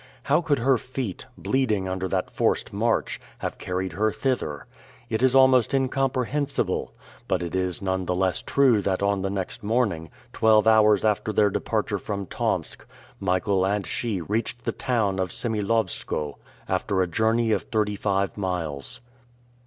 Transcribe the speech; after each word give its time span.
How 0.23 0.41
could 0.41 0.57
her 0.57 0.79
feet, 0.79 1.27
bleeding 1.37 1.87
under 1.87 2.07
that 2.07 2.31
forced 2.31 2.73
march, 2.73 3.21
have 3.37 3.59
carried 3.59 3.93
her 3.93 4.11
thither? 4.11 4.65
It 5.11 5.21
is 5.21 5.35
almost 5.35 5.75
incomprehensible. 5.75 6.91
But 7.27 7.43
it 7.43 7.53
is 7.53 7.83
none 7.83 8.07
the 8.07 8.15
less 8.15 8.41
true 8.41 8.81
that 8.81 9.03
on 9.03 9.21
the 9.21 9.29
next 9.29 9.61
morning, 9.61 10.09
twelve 10.33 10.65
hours 10.65 11.05
after 11.05 11.31
their 11.31 11.51
departure 11.51 11.99
from 11.99 12.25
Tomsk, 12.25 12.83
Michael 13.19 13.63
and 13.63 13.85
she 13.85 14.19
reached 14.21 14.65
the 14.65 14.71
town 14.71 15.19
of 15.19 15.31
Semilowskoe, 15.31 16.39
after 16.67 17.03
a 17.03 17.07
journey 17.07 17.51
of 17.51 17.61
thirty 17.65 17.95
five 17.95 18.35
miles. 18.35 19.01